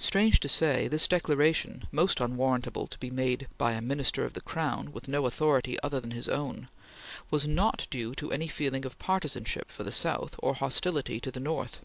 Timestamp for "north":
11.38-11.78